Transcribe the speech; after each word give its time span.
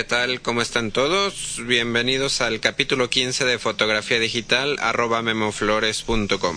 ¿qué 0.00 0.04
tal? 0.04 0.40
¿Cómo 0.40 0.62
están 0.62 0.92
todos? 0.92 1.60
Bienvenidos 1.66 2.40
al 2.40 2.58
capítulo 2.60 3.10
15 3.10 3.44
de 3.44 3.58
fotografía 3.58 4.18
digital 4.18 4.78
arroba 4.80 5.20
memoflores.com. 5.20 6.56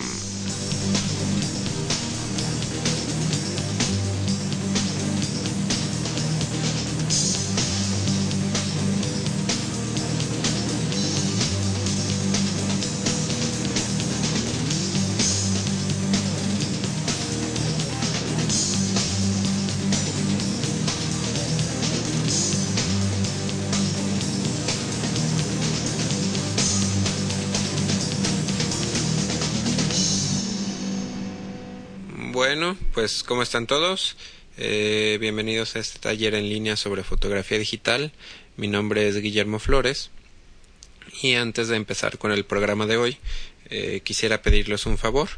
Bueno, 32.34 32.76
pues 32.92 33.22
¿cómo 33.22 33.44
están 33.44 33.68
todos? 33.68 34.16
Eh, 34.58 35.18
bienvenidos 35.20 35.76
a 35.76 35.78
este 35.78 36.00
taller 36.00 36.34
en 36.34 36.48
línea 36.48 36.74
sobre 36.74 37.04
fotografía 37.04 37.60
digital. 37.60 38.10
Mi 38.56 38.66
nombre 38.66 39.06
es 39.06 39.20
Guillermo 39.20 39.60
Flores. 39.60 40.10
Y 41.22 41.34
antes 41.34 41.68
de 41.68 41.76
empezar 41.76 42.18
con 42.18 42.32
el 42.32 42.44
programa 42.44 42.86
de 42.86 42.96
hoy, 42.96 43.18
eh, 43.70 44.00
quisiera 44.02 44.42
pedirles 44.42 44.84
un 44.84 44.98
favor, 44.98 45.28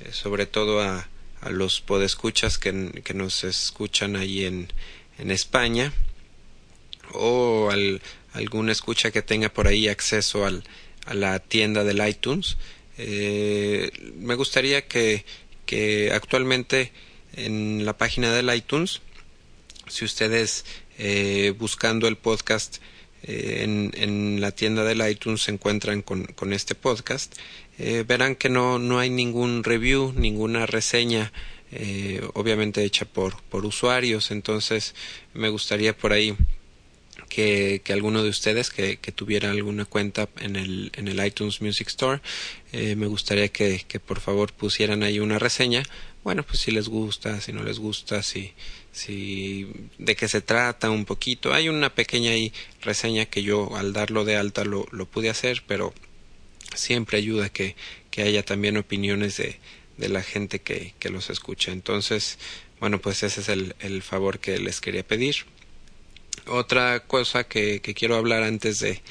eh, 0.00 0.08
sobre 0.12 0.46
todo 0.46 0.80
a, 0.80 1.06
los 1.50 1.82
podescuchas 1.82 2.56
que, 2.56 3.02
que 3.04 3.12
nos 3.12 3.44
escuchan 3.44 4.16
ahí 4.16 4.46
en, 4.46 4.72
en 5.18 5.30
España 5.30 5.92
o 7.12 7.68
al, 7.70 8.00
algún 8.32 8.70
escucha 8.70 9.10
que 9.10 9.20
tenga 9.20 9.50
por 9.50 9.68
ahí 9.68 9.86
acceso 9.86 10.46
al, 10.46 10.64
a 11.04 11.12
la 11.12 11.40
tienda 11.40 11.84
del 11.84 12.08
iTunes. 12.08 12.56
me 12.96 14.34
gustaría 14.34 14.88
que 14.88 15.26
que 15.68 16.12
actualmente 16.14 16.92
en 17.34 17.84
la 17.84 17.98
página 17.98 18.32
del 18.32 18.52
iTunes, 18.54 19.02
si 19.86 20.06
ustedes 20.06 20.64
eh, 20.96 21.52
buscando 21.58 22.08
el 22.08 22.16
podcast 22.16 22.78
eh, 23.22 23.64
en, 23.64 23.92
en, 23.94 24.40
la 24.40 24.50
tienda 24.52 24.82
del 24.82 25.06
iTunes 25.06 25.42
se 25.42 25.50
encuentran 25.50 26.00
con, 26.00 26.24
con 26.24 26.54
este 26.54 26.74
podcast, 26.74 27.36
eh, 27.78 28.02
verán 28.08 28.34
que 28.34 28.48
no, 28.48 28.78
no 28.78 28.98
hay 28.98 29.10
ningún 29.10 29.62
review, 29.62 30.14
ninguna 30.16 30.64
reseña, 30.64 31.32
obviamente 32.32 32.82
hecha 32.82 33.04
por, 33.04 33.42
por 33.42 33.66
usuarios. 33.66 34.30
Entonces, 34.30 34.94
me 35.34 35.50
gustaría 35.50 35.94
por 35.94 36.14
ahí 36.14 36.34
que, 37.28 37.82
alguno 37.90 38.22
de 38.22 38.30
ustedes 38.30 38.70
que, 38.70 38.96
que, 38.96 39.12
tuviera 39.12 39.50
alguna 39.50 39.84
cuenta 39.84 40.28
en 40.40 40.56
el, 40.56 40.90
en 40.96 41.08
el 41.08 41.24
iTunes 41.24 41.60
Music 41.60 41.88
Store, 41.88 42.20
eh, 42.72 42.96
me 42.96 43.06
gustaría 43.06 43.48
que, 43.48 43.84
que, 43.86 44.00
por 44.00 44.20
favor 44.20 44.52
pusieran 44.52 45.02
ahí 45.02 45.20
una 45.20 45.38
reseña. 45.38 45.82
Bueno, 46.24 46.42
pues 46.42 46.60
si 46.60 46.70
les 46.70 46.88
gusta, 46.88 47.40
si 47.40 47.52
no 47.52 47.62
les 47.62 47.78
gusta, 47.78 48.22
si, 48.22 48.52
si 48.92 49.68
de 49.98 50.16
qué 50.16 50.28
se 50.28 50.40
trata 50.40 50.90
un 50.90 51.04
poquito. 51.04 51.54
Hay 51.54 51.68
una 51.68 51.94
pequeña 51.94 52.32
ahí 52.32 52.52
reseña 52.82 53.26
que 53.26 53.42
yo 53.42 53.76
al 53.76 53.92
darlo 53.92 54.24
de 54.24 54.36
alta 54.36 54.64
lo, 54.64 54.86
lo 54.90 55.06
pude 55.06 55.30
hacer, 55.30 55.62
pero 55.66 55.94
siempre 56.74 57.18
ayuda 57.18 57.48
que, 57.48 57.76
que 58.10 58.22
haya 58.22 58.44
también 58.44 58.76
opiniones 58.76 59.36
de, 59.36 59.58
de 59.96 60.08
la 60.08 60.22
gente 60.22 60.60
que, 60.60 60.94
que 60.98 61.10
los 61.10 61.30
escucha. 61.30 61.72
Entonces, 61.72 62.38
bueno, 62.80 63.00
pues 63.00 63.22
ese 63.22 63.40
es 63.40 63.48
el, 63.48 63.74
el 63.80 64.02
favor 64.02 64.38
que 64.38 64.58
les 64.58 64.80
quería 64.80 65.06
pedir 65.06 65.46
otra 66.46 67.00
cosa 67.00 67.44
que, 67.44 67.80
quiero 67.80 68.16
hablar 68.16 68.42
antes 68.42 68.80
de, 68.80 69.02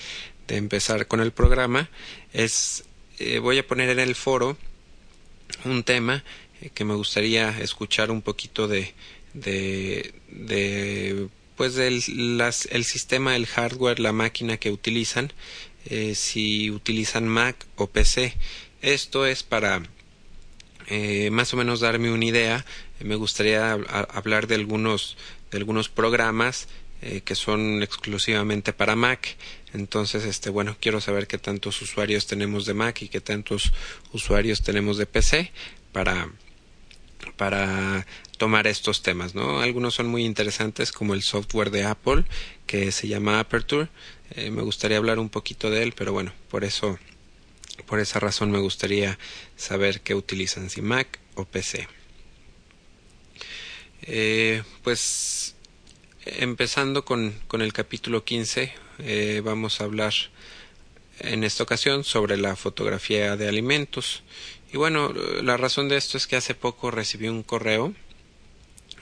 empezar 0.48 1.08
con 1.08 1.20
el 1.20 1.34
programa 1.34 1.90
es 2.32 2.86
eh, 3.20 3.40
voy 3.40 3.58
a 3.58 3.68
poner 3.68 3.90
en 3.90 4.00
el 4.00 4.16
foro 4.16 4.58
un 5.66 5.84
tema 5.84 6.24
eh, 6.62 6.70
que 6.74 6.86
me 6.86 6.94
gustaría 6.94 7.50
escuchar 7.60 8.12
un 8.12 8.22
poquito 8.22 8.70
de 8.70 8.94
de, 9.34 10.14
pues 11.58 11.76
del 11.76 12.02
el 12.70 12.86
sistema 12.86 13.36
el 13.36 13.46
hardware 13.46 14.00
la 14.00 14.14
máquina 14.14 14.56
que 14.56 14.72
utilizan 14.72 15.34
eh, 15.86 16.16
si 16.16 16.72
utilizan 16.72 17.28
Mac 17.28 17.66
o 17.76 17.88
PC 17.88 18.38
esto 18.82 19.26
es 19.26 19.44
para 19.44 19.84
más 21.32 21.54
o 21.54 21.58
menos 21.58 21.82
darme 21.82 22.14
una 22.14 22.24
idea. 22.24 22.66
Me 23.02 23.16
gustaría 23.16 23.74
hablar 23.74 24.48
de 24.48 24.56
algunos 24.56 25.18
de 25.52 25.58
algunos 25.58 25.90
programas 25.90 26.68
eh, 27.02 27.22
que 27.22 27.36
son 27.36 27.84
exclusivamente 27.84 28.74
para 28.74 28.96
Mac. 28.96 29.36
Entonces, 29.74 30.24
este, 30.26 30.50
bueno, 30.50 30.78
quiero 30.80 31.02
saber 31.02 31.28
qué 31.28 31.38
tantos 31.38 31.82
usuarios 31.82 32.28
tenemos 32.28 32.66
de 32.66 32.74
Mac 32.74 33.02
y 33.02 33.10
qué 33.10 33.22
tantos 33.22 33.72
usuarios 34.14 34.62
tenemos 34.62 34.98
de 34.98 35.06
PC 35.06 35.52
para 35.92 36.30
para 37.36 38.06
tomar 38.38 38.68
estos 38.68 39.02
temas, 39.02 39.36
¿no? 39.36 39.62
Algunos 39.62 39.96
son 39.96 40.08
muy 40.08 40.26
interesantes 40.26 40.92
como 40.92 41.14
el 41.14 41.22
software 41.22 41.72
de 41.72 41.84
Apple 41.84 42.24
que 42.66 42.92
se 42.92 43.08
llama 43.08 43.40
Aperture. 43.40 43.90
Eh, 44.32 44.50
me 44.52 44.62
gustaría 44.62 44.98
hablar 44.98 45.20
un 45.20 45.30
poquito 45.30 45.70
de 45.70 45.84
él, 45.84 45.94
pero 45.94 46.14
bueno, 46.14 46.34
por 46.50 46.64
eso 46.64 46.98
por 47.86 48.00
esa 48.00 48.20
razón 48.20 48.52
me 48.52 48.60
gustaría 48.60 49.18
saber 49.56 50.02
qué 50.02 50.16
utilizan, 50.16 50.70
si 50.70 50.82
Mac 50.82 51.20
o 51.36 51.46
PC. 51.46 51.88
Eh, 54.02 54.64
pues 54.84 55.56
empezando 56.40 57.06
con, 57.06 57.34
con, 57.48 57.62
el 57.62 57.74
capítulo 57.74 58.24
15, 58.24 58.74
eh, 59.00 59.42
vamos 59.44 59.80
a 59.80 59.86
hablar 59.86 60.14
en 61.20 61.44
esta 61.44 61.64
ocasión 61.64 62.04
sobre 62.04 62.38
la 62.38 62.56
fotografía 62.56 63.36
de 63.36 63.48
alimentos. 63.48 64.24
Y 64.72 64.78
bueno, 64.78 65.14
la 65.42 65.58
razón 65.58 65.90
de 65.90 65.98
esto 65.98 66.18
es 66.18 66.28
que 66.28 66.36
hace 66.36 66.56
poco 66.56 66.92
recibí 66.92 67.28
un 67.28 67.44
correo 67.44 67.94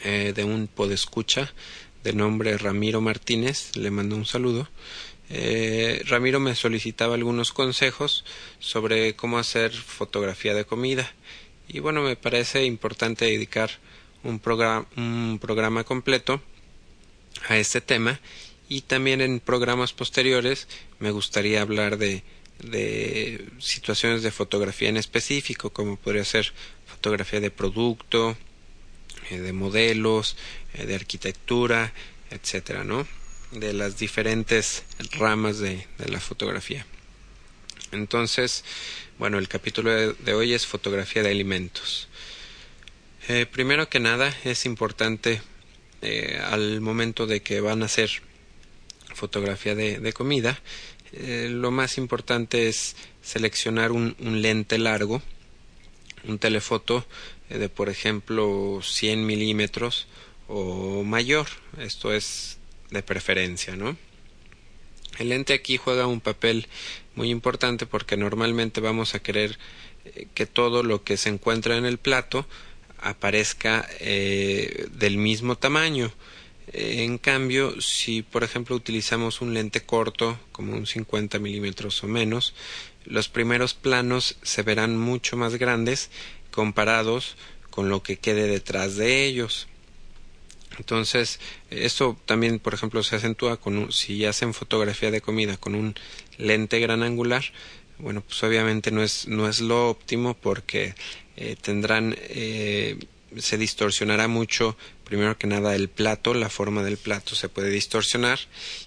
eh, 0.03 0.33
de 0.35 0.43
un 0.43 0.67
podescucha 0.67 1.53
de 2.03 2.13
nombre 2.13 2.57
Ramiro 2.57 3.01
Martínez, 3.01 3.75
le 3.75 3.89
mando 3.89 4.15
un 4.15 4.25
saludo. 4.25 4.69
Eh, 5.29 6.03
Ramiro 6.05 6.39
me 6.39 6.53
solicitaba 6.53 7.15
algunos 7.15 7.51
consejos 7.51 8.25
sobre 8.59 9.15
cómo 9.15 9.39
hacer 9.39 9.71
fotografía 9.71 10.53
de 10.53 10.65
comida. 10.65 11.11
Y 11.67 11.79
bueno, 11.79 12.03
me 12.03 12.15
parece 12.15 12.63
importante 12.65 13.25
dedicar 13.25 13.71
un, 14.23 14.39
programa, 14.39 14.87
un 14.95 15.39
programa 15.41 15.83
completo 15.83 16.41
a 17.47 17.57
este 17.57 17.81
tema 17.81 18.19
y 18.67 18.81
también 18.81 19.21
en 19.21 19.39
programas 19.39 19.93
posteriores 19.93 20.67
me 20.99 21.11
gustaría 21.11 21.61
hablar 21.61 21.97
de, 21.97 22.23
de 22.59 23.45
situaciones 23.59 24.23
de 24.23 24.31
fotografía 24.31 24.89
en 24.89 24.97
específico, 24.97 25.69
como 25.71 25.97
podría 25.97 26.25
ser 26.25 26.51
fotografía 26.87 27.39
de 27.39 27.51
producto, 27.51 28.37
eh, 29.29 29.37
de 29.39 29.53
modelos, 29.53 30.37
eh, 30.73 30.85
de 30.85 30.95
arquitectura, 30.95 31.93
etcétera, 32.31 32.83
¿no? 32.83 33.07
De 33.51 33.73
las 33.73 33.97
diferentes 33.97 34.83
ramas 35.11 35.59
de, 35.59 35.87
de 35.97 36.09
la 36.09 36.19
fotografía. 36.19 36.85
Entonces, 37.91 38.63
bueno, 39.17 39.37
el 39.37 39.47
capítulo 39.47 40.13
de, 40.13 40.33
hoy 40.33 40.53
es 40.53 40.65
fotografía 40.65 41.23
de 41.23 41.31
alimentos. 41.31 42.09
Eh, 43.27 43.45
primero 43.45 43.89
que 43.89 43.99
nada, 43.99 44.35
es 44.43 44.65
importante 44.65 45.41
eh, 46.01 46.39
al 46.43 46.81
momento 46.81 47.27
de 47.27 47.41
que 47.41 47.61
van 47.61 47.81
a 47.81 47.85
hacer 47.85 48.09
fotografía 49.13 49.75
de, 49.75 50.13
comida, 50.13 50.59
eh, 51.13 51.47
lo 51.49 51.71
más 51.71 51.97
importante 51.97 52.67
es 52.67 52.95
seleccionar 53.21 53.91
un, 53.91 54.15
lente 54.19 54.77
largo, 54.77 55.21
un 56.25 56.37
telefoto 56.37 57.05
eh, 57.49 57.57
de 57.57 57.69
por 57.69 57.89
ejemplo 57.89 58.81
100 58.83 59.25
milímetros 59.25 60.07
o 60.47 61.03
mayor, 61.03 61.47
esto 61.79 62.13
es 62.13 62.57
de 62.91 63.01
preferencia, 63.01 63.75
¿no? 63.75 63.97
El 65.17 65.29
lente 65.29 65.53
aquí 65.53 65.77
juega 65.77 66.07
un 66.07 66.19
papel 66.19 66.67
muy 67.15 67.29
importante 67.29 67.85
porque 67.85 68.17
normalmente 68.17 68.81
vamos 68.81 69.15
a 69.15 69.19
querer 69.19 69.57
que 70.33 70.45
todo 70.45 70.83
lo 70.83 71.03
que 71.03 71.17
se 71.17 71.29
encuentra 71.29 71.77
en 71.77 71.85
el 71.85 71.97
plato 71.97 72.45
aparezca 72.99 73.87
eh, 73.99 74.87
del 74.91 75.17
mismo 75.17 75.57
tamaño. 75.57 76.11
En 76.73 77.17
cambio, 77.19 77.79
si 77.79 78.21
por 78.21 78.43
ejemplo 78.43 78.75
utilizamos 78.75 79.41
un 79.41 79.53
lente 79.53 79.81
corto, 79.81 80.39
como 80.51 80.73
un 80.73 80.87
50 80.87 81.39
milímetros 81.39 82.03
o 82.03 82.07
menos, 82.07 82.53
los 83.05 83.29
primeros 83.29 83.73
planos 83.73 84.37
se 84.41 84.63
verán 84.63 84.97
mucho 84.97 85.37
más 85.37 85.55
grandes 85.55 86.09
comparados 86.51 87.35
con 87.69 87.89
lo 87.89 88.01
que 88.01 88.17
quede 88.17 88.47
detrás 88.47 88.95
de 88.95 89.25
ellos. 89.25 89.67
Entonces, 90.77 91.39
esto 91.69 92.17
también, 92.25 92.59
por 92.59 92.73
ejemplo, 92.73 93.03
se 93.03 93.15
acentúa 93.15 93.57
con 93.57 93.77
un, 93.77 93.91
si 93.91 94.25
hacen 94.25 94.53
fotografía 94.53 95.11
de 95.11 95.21
comida 95.21 95.57
con 95.57 95.75
un 95.75 95.95
lente 96.37 96.79
gran 96.79 97.03
angular, 97.03 97.43
bueno, 97.97 98.21
pues 98.21 98.43
obviamente 98.43 98.91
no 98.91 99.01
es, 99.01 99.27
no 99.27 99.47
es 99.47 99.61
lo 99.61 99.89
óptimo 99.89 100.33
porque 100.33 100.95
eh, 101.37 101.55
tendrán 101.59 102.15
eh, 102.17 102.97
se 103.37 103.57
distorsionará 103.57 104.27
mucho, 104.27 104.77
primero 105.03 105.37
que 105.37 105.47
nada, 105.47 105.75
el 105.75 105.89
plato, 105.89 106.33
la 106.33 106.49
forma 106.49 106.83
del 106.83 106.97
plato 106.97 107.35
se 107.35 107.49
puede 107.49 107.69
distorsionar 107.69 108.39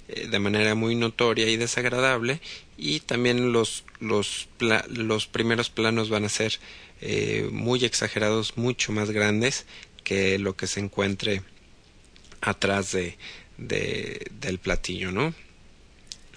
eh, 0.08 0.26
de 0.26 0.38
manera 0.38 0.74
muy 0.74 0.94
notoria 0.94 1.48
y 1.48 1.56
desagradable 1.56 2.40
y 2.78 3.00
también 3.00 3.52
los, 3.52 3.84
los, 4.00 4.48
los 4.88 5.26
primeros 5.26 5.68
planos 5.68 6.08
van 6.08 6.24
a 6.24 6.28
ser 6.28 6.58
muy 7.52 7.84
exagerados, 7.84 8.56
mucho 8.56 8.90
más 8.90 9.12
grandes 9.12 9.66
que 10.02 10.36
lo 10.38 10.56
que 10.56 10.66
se 10.66 10.80
encuentre 10.80 11.42
atrás 12.40 12.90
de, 12.90 13.16
de, 13.56 14.26
del 14.40 14.58
platillo, 14.58 15.12
¿no? 15.12 15.34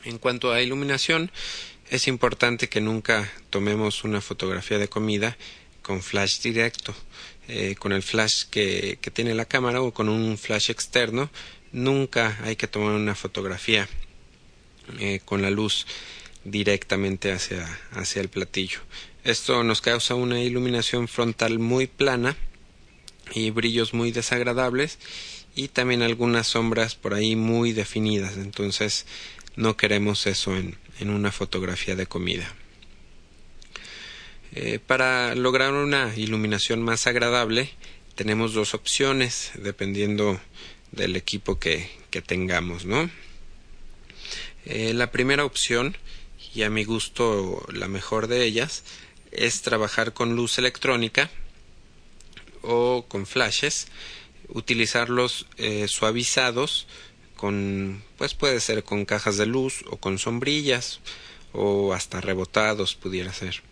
En 0.03 0.17
cuanto 0.17 0.51
a 0.51 0.61
iluminación, 0.61 1.31
es 1.89 2.07
importante 2.07 2.69
que 2.69 2.81
nunca 2.81 3.31
tomemos 3.49 4.03
una 4.03 4.21
fotografía 4.21 4.77
de 4.77 4.87
comida 4.87 5.37
con 5.81 6.01
flash 6.01 6.41
directo, 6.41 6.93
eh, 7.47 7.75
con 7.77 7.91
el 7.91 8.03
flash 8.03 8.45
que, 8.49 8.97
tiene 9.13 9.33
la 9.33 9.45
cámara 9.45 9.81
o 9.81 9.93
con 9.93 10.09
un 10.09 10.37
flash 10.37 10.69
externo. 10.69 11.29
Nunca 11.71 12.37
hay 12.43 12.55
que 12.55 12.67
tomar 12.67 12.93
una 12.93 13.15
fotografía 13.15 13.87
eh, 14.99 15.21
con 15.25 15.41
la 15.41 15.49
luz 15.49 15.85
directamente 16.43 17.31
hacia, 17.31 17.67
hacia 17.91 18.21
el 18.21 18.29
platillo. 18.29 18.79
Esto 19.23 19.63
nos 19.63 19.81
causa 19.81 20.15
una 20.15 20.41
iluminación 20.41 21.07
frontal 21.07 21.59
muy 21.59 21.87
plana 21.87 22.35
y 23.33 23.51
brillos 23.51 23.93
muy 23.93 24.11
desagradables 24.11 24.97
y 25.55 25.67
también 25.67 26.01
algunas 26.01 26.47
sombras 26.47 26.95
por 26.95 27.13
ahí 27.13 27.35
muy 27.35 27.71
definidas. 27.73 28.37
Entonces 28.37 29.05
no 29.55 29.77
queremos 29.77 30.25
eso 30.27 30.55
en, 30.55 30.77
en 30.99 31.09
una 31.09 31.31
fotografía 31.31 31.95
de 31.95 32.07
comida. 32.07 32.55
Eh, 34.53 34.79
para 34.85 35.33
lograr 35.35 35.73
una 35.73 36.13
iluminación 36.17 36.81
más 36.81 37.07
agradable 37.07 37.69
tenemos 38.15 38.53
dos 38.53 38.73
opciones 38.73 39.51
dependiendo 39.55 40.39
del 40.91 41.15
equipo 41.15 41.57
que, 41.57 41.89
que 42.09 42.21
tengamos, 42.21 42.85
¿no? 42.85 43.09
Eh, 44.65 44.93
la 44.93 45.11
primera 45.11 45.45
opción, 45.45 45.97
y 46.53 46.63
a 46.63 46.69
mi 46.69 46.83
gusto 46.83 47.65
la 47.71 47.87
mejor 47.87 48.27
de 48.27 48.43
ellas, 48.43 48.83
es 49.31 49.61
trabajar 49.61 50.13
con 50.13 50.35
luz 50.35 50.57
electrónica 50.57 51.31
o 52.61 53.05
con 53.07 53.25
flashes, 53.25 53.87
utilizarlos 54.49 55.47
eh, 55.57 55.87
suavizados 55.87 56.87
con 57.35 58.03
pues 58.17 58.35
puede 58.35 58.59
ser 58.59 58.83
con 58.83 59.05
cajas 59.05 59.37
de 59.37 59.47
luz 59.47 59.83
o 59.89 59.97
con 59.97 60.19
sombrillas 60.19 60.99
o 61.53 61.93
hasta 61.93 62.21
rebotados 62.21 62.95
pudiera 62.95 63.33
ser. 63.33 63.63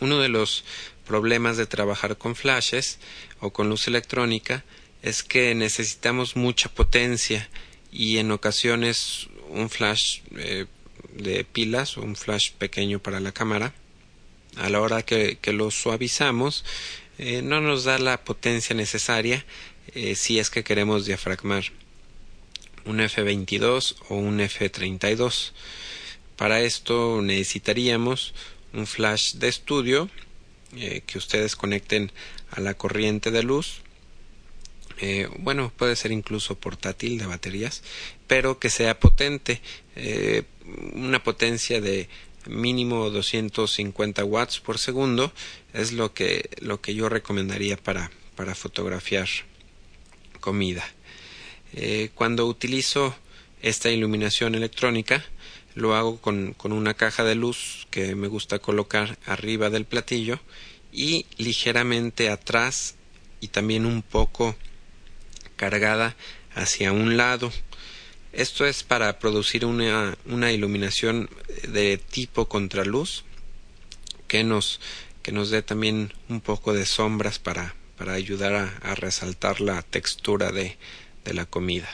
Uno 0.00 0.18
de 0.20 0.28
los 0.28 0.64
problemas 1.06 1.56
de 1.56 1.66
trabajar 1.66 2.18
con 2.18 2.36
flashes 2.36 2.98
o 3.40 3.50
con 3.52 3.68
luz 3.68 3.88
electrónica 3.88 4.64
es 5.02 5.22
que 5.22 5.54
necesitamos 5.54 6.36
mucha 6.36 6.68
potencia 6.68 7.48
y 7.92 8.18
en 8.18 8.30
ocasiones 8.30 9.28
un 9.48 9.70
flash 9.70 10.20
eh, 10.36 10.66
de 11.14 11.44
pilas 11.44 11.96
o 11.96 12.02
un 12.02 12.16
flash 12.16 12.52
pequeño 12.52 12.98
para 12.98 13.20
la 13.20 13.32
cámara 13.32 13.72
a 14.56 14.68
la 14.68 14.80
hora 14.80 15.02
que, 15.02 15.38
que 15.40 15.52
lo 15.52 15.70
suavizamos 15.70 16.64
eh, 17.18 17.42
no 17.42 17.60
nos 17.60 17.84
da 17.84 17.98
la 17.98 18.22
potencia 18.24 18.76
necesaria 18.76 19.44
eh, 19.94 20.14
si 20.14 20.38
es 20.38 20.50
que 20.50 20.62
queremos 20.62 21.04
diafragmar 21.04 21.64
un 22.84 22.98
F22 23.00 23.96
o 24.08 24.14
un 24.14 24.38
F32. 24.38 25.52
Para 26.36 26.60
esto 26.60 27.20
necesitaríamos 27.20 28.34
un 28.72 28.86
flash 28.86 29.34
de 29.34 29.48
estudio 29.48 30.10
eh, 30.76 31.02
que 31.06 31.16
ustedes 31.16 31.56
conecten 31.56 32.12
a 32.50 32.60
la 32.60 32.74
corriente 32.74 33.30
de 33.30 33.42
luz. 33.42 33.80
Eh, 35.00 35.28
bueno, 35.38 35.72
puede 35.76 35.96
ser 35.96 36.12
incluso 36.12 36.56
portátil 36.56 37.18
de 37.18 37.26
baterías, 37.26 37.82
pero 38.26 38.58
que 38.58 38.68
sea 38.68 38.98
potente, 38.98 39.62
eh, 39.96 40.42
una 40.92 41.22
potencia 41.22 41.80
de 41.80 42.08
mínimo 42.46 43.10
250 43.10 44.24
watts 44.24 44.60
por 44.60 44.78
segundo 44.78 45.32
es 45.72 45.92
lo 45.92 46.12
que, 46.12 46.50
lo 46.60 46.80
que 46.80 46.94
yo 46.94 47.08
recomendaría 47.08 47.76
para, 47.76 48.10
para 48.36 48.54
fotografiar 48.54 49.28
comida. 50.40 50.84
Cuando 52.14 52.46
utilizo 52.46 53.14
esta 53.60 53.90
iluminación 53.90 54.54
electrónica, 54.54 55.24
lo 55.78 55.94
hago 55.94 56.20
con, 56.20 56.54
con, 56.54 56.72
una 56.72 56.94
caja 56.94 57.24
de 57.24 57.34
luz 57.34 57.86
que 57.90 58.14
me 58.14 58.28
gusta 58.28 58.58
colocar 58.58 59.18
arriba 59.26 59.70
del 59.70 59.84
platillo 59.84 60.40
y 60.92 61.26
ligeramente 61.36 62.30
atrás 62.30 62.96
y 63.40 63.48
también 63.48 63.86
un 63.86 64.02
poco 64.02 64.56
cargada 65.56 66.16
hacia 66.54 66.92
un 66.92 67.16
lado. 67.16 67.52
Esto 68.32 68.66
es 68.66 68.82
para 68.82 69.18
producir 69.18 69.64
una, 69.64 70.16
una 70.26 70.52
iluminación 70.52 71.30
de 71.68 71.98
tipo 71.98 72.48
contraluz 72.48 73.24
que 74.26 74.44
nos, 74.44 74.80
que 75.22 75.32
nos 75.32 75.50
dé 75.50 75.62
también 75.62 76.12
un 76.28 76.40
poco 76.40 76.72
de 76.74 76.86
sombras 76.86 77.38
para, 77.38 77.74
para 77.96 78.12
ayudar 78.12 78.54
a, 78.82 78.94
resaltar 78.94 79.60
la 79.60 79.82
textura 79.82 80.52
de, 80.52 80.76
de 81.24 81.34
la 81.34 81.46
comida. 81.46 81.88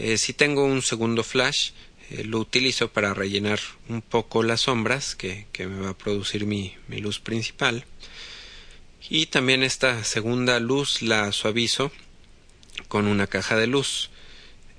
Eh, 0.00 0.16
si 0.16 0.32
tengo 0.32 0.64
un 0.64 0.80
segundo 0.80 1.24
flash, 1.24 1.70
eh, 2.10 2.22
lo 2.22 2.38
utilizo 2.38 2.92
para 2.92 3.14
rellenar 3.14 3.58
un 3.88 4.00
poco 4.00 4.44
las 4.44 4.62
sombras 4.62 5.16
que, 5.16 5.46
que 5.50 5.66
me 5.66 5.80
va 5.80 5.90
a 5.90 5.98
producir 5.98 6.46
mi, 6.46 6.76
mi, 6.86 6.98
luz 6.98 7.18
principal. 7.18 7.84
Y 9.10 9.26
también 9.26 9.64
esta 9.64 10.04
segunda 10.04 10.60
luz 10.60 11.02
la 11.02 11.32
suavizo 11.32 11.90
con 12.86 13.08
una 13.08 13.26
caja 13.26 13.56
de 13.56 13.66
luz. 13.66 14.10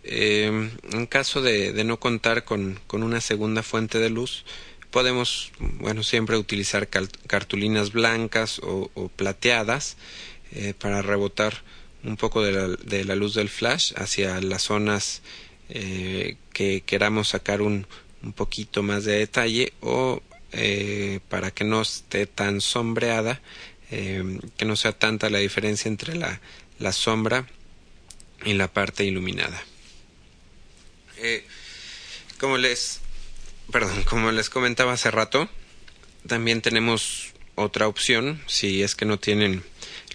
Eh, 0.04 0.70
en 0.94 1.06
caso 1.08 1.42
de, 1.42 1.74
de 1.74 1.84
no 1.84 2.00
contar 2.00 2.46
con, 2.46 2.80
con, 2.88 3.04
una 3.04 3.20
segunda 3.20 3.62
fuente 3.62 4.00
de 4.00 4.10
luz, 4.10 4.46
podemos, 4.90 5.52
bueno, 5.60 6.02
siempre 6.02 6.38
utilizar 6.38 6.88
cartulinas 6.88 7.92
blancas 7.92 8.60
o, 8.60 8.90
o 8.94 9.10
plateadas 9.10 9.98
eh, 10.54 10.74
para 10.80 11.02
rebotar 11.02 11.62
un 12.04 12.18
poco 12.18 12.42
de 12.44 12.52
la, 12.52 12.68
de 12.68 13.04
la 13.06 13.16
luz 13.16 13.34
del 13.34 13.50
flash 13.50 13.94
hacia 13.96 14.40
las 14.42 14.64
zonas 14.64 15.22
eh, 15.70 16.38
que 16.54 16.82
queramos 16.82 17.30
sacar 17.30 17.62
un, 17.62 17.86
un, 18.24 18.34
poquito 18.34 18.84
más 18.84 19.04
de 19.06 19.18
detalle 19.18 19.74
o 19.82 20.22
eh, 20.52 21.20
para 21.30 21.52
que 21.52 21.64
no 21.64 21.82
esté 21.82 22.26
tan 22.26 22.62
sombreada, 22.62 23.42
eh, 23.92 24.40
que 24.58 24.66
no 24.66 24.76
sea 24.76 24.94
tanta 24.94 25.30
la 25.30 25.40
diferencia 25.40 25.90
entre 25.90 26.16
la, 26.16 26.42
la 26.80 26.92
sombra 26.92 27.48
y 28.46 28.54
la 28.54 28.72
parte 28.72 29.04
iluminada. 29.04 29.62
Como 32.40 32.58
les, 32.58 33.02
perdón, 33.72 34.04
como 34.04 34.32
les 34.32 34.50
comentaba 34.50 34.94
hace 34.94 35.12
rato, 35.12 35.50
también 36.26 36.62
tenemos 36.62 37.34
otra 37.56 37.88
opción 37.88 38.42
si 38.48 38.82
es 38.82 38.96
que 38.96 39.06
no 39.06 39.20
tienen 39.20 39.64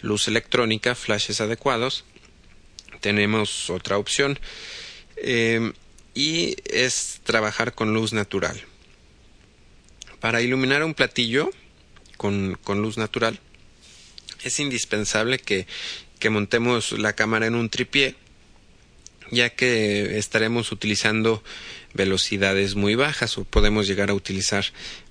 luz 0.05 0.29
electrónica, 0.29 0.95
flashes 0.95 1.41
adecuados, 1.41 2.05
tenemos 3.01 3.71
otra 3.71 3.99
opción 3.99 4.39
eh, 5.17 5.73
y 6.15 6.57
es 6.67 7.21
trabajar 7.25 7.75
con 7.75 7.95
luz 7.95 8.13
natural. 8.13 8.61
Para 10.21 10.43
iluminar 10.43 10.85
un 10.85 10.95
platillo 10.95 11.51
con, 12.17 12.59
con 12.63 12.83
luz 12.83 12.97
natural 12.97 13.41
es 14.43 14.61
indispensable 14.61 15.39
que, 15.39 15.67
que 16.19 16.31
montemos 16.31 16.93
la 16.93 17.15
cámara 17.15 17.47
en 17.47 17.55
un 17.55 17.71
tripié 17.71 18.15
ya 19.31 19.51
que 19.51 20.19
estaremos 20.19 20.71
utilizando 20.71 21.43
velocidades 21.95 22.75
muy 22.75 22.95
bajas 22.95 23.39
o 23.39 23.45
podemos 23.45 23.87
llegar 23.87 24.11
a 24.11 24.15
utilizar 24.15 24.65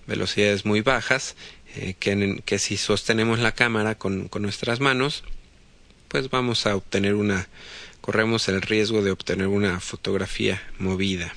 velocidades 0.07 0.65
muy 0.65 0.81
bajas 0.81 1.35
eh, 1.75 1.96
que, 2.00 2.44
que, 2.46 2.60
si 2.60 2.77
sostenemos 2.77 3.39
la 3.39 3.53
cámara 3.53 3.96
con, 3.98 4.27
con, 4.27 4.44
nuestras 4.44 4.80
manos, 4.80 5.24
pues 6.08 6.30
vamos 6.30 6.68
a 6.68 6.75
obtener 6.75 7.15
una, 7.15 7.48
corremos 8.00 8.48
el 8.48 8.62
riesgo 8.62 9.01
de 9.01 9.10
obtener 9.10 9.48
una 9.48 9.80
fotografía 9.80 10.62
movida. 10.77 11.34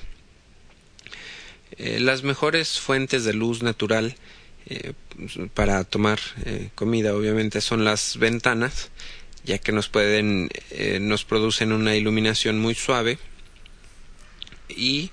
Eh, 1.77 1.99
las 1.99 2.21
mejores 2.21 2.79
fuentes 2.79 3.23
de 3.23 3.33
luz 3.33 3.63
natural 3.63 4.15
eh, 4.67 4.93
para 5.55 5.83
tomar 5.85 6.19
comida 6.75 7.15
obviamente 7.15 7.59
son 7.59 7.83
las 7.83 8.17
ventanas, 8.17 8.91
ya 9.43 9.57
que 9.57 9.71
nos 9.71 9.89
pueden, 9.89 10.49
nos 11.01 11.25
producen 11.25 11.71
una 11.71 11.95
iluminación 11.95 12.59
muy 12.59 12.75
suave 12.75 13.17
y 14.69 15.09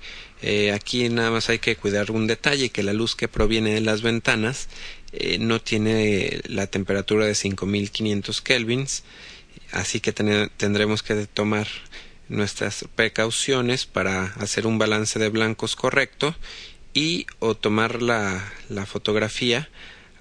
aquí 0.71 1.09
nada 1.09 1.31
más 1.31 1.49
hay 1.49 1.57
que 1.57 1.75
cuidar 1.75 2.11
un 2.11 2.27
detalle, 2.27 2.69
que 2.69 2.83
la 2.83 2.93
luz 2.93 3.15
que 3.15 3.27
proviene 3.27 3.73
de 3.73 3.81
las 3.81 4.03
ventanas 4.03 4.67
eh, 5.17 5.37
no 5.39 5.61
tiene 5.61 6.41
la 6.45 6.67
temperatura 6.67 7.25
de 7.25 7.35
5500 7.35 8.41
kelvins, 8.41 9.03
así 9.71 9.99
que 9.99 10.11
ten 10.11 10.51
tendremos 10.57 11.03
que 11.03 11.25
tomar 11.27 11.67
nuestras 12.27 12.85
precauciones 12.95 13.85
para 13.85 14.25
hacer 14.39 14.65
un 14.67 14.77
balance 14.77 15.19
de 15.19 15.29
blancos 15.29 15.75
correcto 15.75 16.35
y 16.93 17.27
o 17.39 17.55
tomar 17.55 18.01
la, 18.01 18.51
la 18.69 18.85
fotografía 18.85 19.69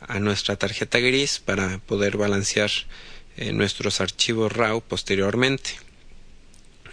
a 0.01 0.21
nuestra 0.21 0.57
tarjeta 0.57 0.99
gris 0.99 1.39
para 1.39 1.79
poder 1.79 2.17
balancear 2.17 2.71
eh, 3.37 3.53
nuestros 3.53 4.01
archivos 4.01 4.53
RAW 4.53 4.81
posteriormente. 4.83 5.71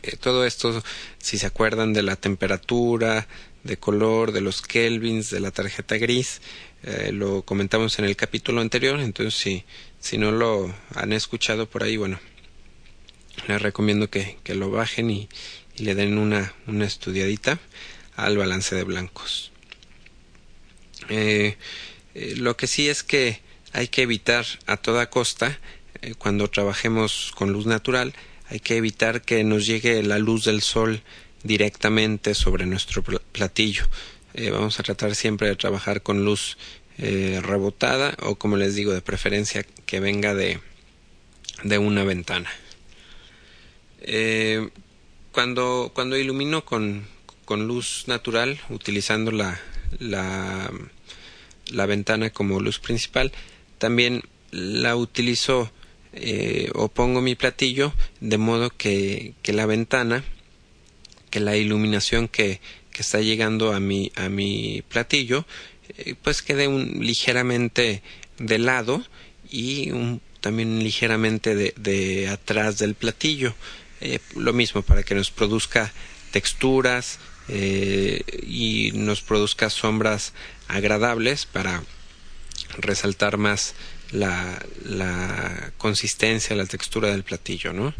Eh, 0.03 0.17
todo 0.17 0.45
esto, 0.45 0.81
si 1.19 1.37
se 1.37 1.45
acuerdan 1.45 1.93
de 1.93 2.01
la 2.03 2.15
temperatura, 2.15 3.27
de 3.63 3.77
color, 3.77 4.31
de 4.31 4.41
los 4.41 4.61
kelvins, 4.61 5.29
de 5.29 5.39
la 5.39 5.51
tarjeta 5.51 5.97
gris, 5.97 6.41
eh, 6.83 7.11
lo 7.11 7.43
comentamos 7.43 7.99
en 7.99 8.05
el 8.05 8.15
capítulo 8.15 8.61
anterior, 8.61 8.99
entonces 8.99 9.35
si, 9.35 9.63
si 9.99 10.17
no 10.17 10.31
lo 10.31 10.73
han 10.95 11.13
escuchado 11.13 11.69
por 11.69 11.83
ahí, 11.83 11.97
bueno, 11.97 12.19
les 13.47 13.61
recomiendo 13.61 14.09
que, 14.09 14.37
que 14.43 14.55
lo 14.55 14.71
bajen 14.71 15.09
y, 15.09 15.29
y, 15.75 15.83
le 15.83 15.95
den 15.95 16.17
una, 16.17 16.53
una 16.67 16.85
estudiadita 16.85 17.59
al 18.15 18.37
balance 18.37 18.75
de 18.75 18.83
blancos. 18.83 19.51
Eh, 21.09 21.57
eh, 22.13 22.33
lo 22.37 22.57
que 22.57 22.67
sí 22.67 22.89
es 22.89 23.03
que 23.03 23.41
hay 23.73 23.87
que 23.87 24.01
evitar 24.01 24.45
a 24.65 24.77
toda 24.77 25.09
costa, 25.09 25.59
eh, 26.01 26.13
cuando 26.17 26.49
trabajemos 26.49 27.31
con 27.35 27.51
luz 27.51 27.65
natural, 27.65 28.13
hay 28.49 28.59
que 28.59 28.77
evitar 28.77 29.21
que 29.21 29.43
nos 29.43 29.65
llegue 29.65 30.03
la 30.03 30.19
luz 30.19 30.45
del 30.45 30.61
sol 30.61 31.01
directamente 31.43 32.33
sobre 32.33 32.65
nuestro 32.65 33.01
platillo. 33.03 33.87
Eh, 34.33 34.49
vamos 34.49 34.79
a 34.79 34.83
tratar 34.83 35.15
siempre 35.15 35.49
de 35.49 35.55
trabajar 35.55 36.01
con 36.03 36.23
luz 36.23 36.57
eh, 36.97 37.39
rebotada 37.41 38.15
o 38.21 38.35
como 38.35 38.55
les 38.55 38.75
digo 38.75 38.93
de 38.93 39.01
preferencia 39.01 39.65
que 39.85 39.99
venga 39.99 40.33
de, 40.33 40.59
de 41.63 41.77
una 41.77 42.03
ventana. 42.03 42.49
Eh, 44.01 44.69
cuando, 45.33 45.91
cuando 45.93 46.17
ilumino 46.17 46.63
con, 46.63 47.07
con 47.43 47.67
luz 47.67 48.05
natural 48.07 48.59
utilizando 48.69 49.31
la, 49.31 49.59
la, 49.99 50.71
la 51.67 51.85
ventana 51.85 52.29
como 52.29 52.61
luz 52.61 52.79
principal, 52.79 53.33
también 53.77 54.21
la 54.51 54.95
utilizo 54.95 55.71
o 56.73 56.89
pongo 56.89 57.21
mi 57.21 57.35
platillo 57.35 57.93
de 58.19 58.37
modo 58.37 58.69
que, 58.69 59.33
que 59.43 59.53
la 59.53 59.65
ventana, 59.65 60.25
que 61.29 61.39
la 61.39 61.55
iluminación 61.55 62.27
que, 62.27 62.59
está 63.01 63.19
llegando 63.19 63.73
a 63.73 63.79
mi, 63.79 64.11
a 64.15 64.29
mi 64.29 64.83
platillo, 64.87 65.45
eh, 65.97 66.15
pues 66.21 66.41
quede 66.41 66.67
un, 66.67 67.05
ligeramente 67.05 68.01
de 68.37 68.59
lado 68.59 69.03
y 69.49 69.91
también 70.39 70.79
ligeramente 70.83 71.55
de, 71.55 72.29
atrás 72.29 72.77
del 72.77 72.95
platillo. 72.95 73.53
Eh, 73.99 74.19
lo 74.35 74.53
mismo 74.53 74.81
para 74.81 75.03
que 75.03 75.13
nos 75.13 75.29
produzca 75.29 75.91
texturas 76.31 77.19
eh, 77.49 78.23
y 78.47 78.91
nos 78.93 79.21
produzca 79.21 79.69
sombras 79.69 80.33
agradables 80.67 81.45
para 81.45 81.83
resaltar 82.77 83.37
más 83.37 83.75
la, 84.11 84.63
consistencia, 85.77 86.55
la 86.55 86.65
textura 86.65 87.09
del 87.09 87.23
platillo, 87.23 87.73
¿no? 87.73 87.93